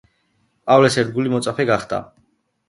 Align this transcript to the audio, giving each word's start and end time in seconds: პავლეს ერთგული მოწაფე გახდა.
პავლეს 0.71 0.97
ერთგული 1.01 1.33
მოწაფე 1.35 1.67
გახდა. 1.73 2.01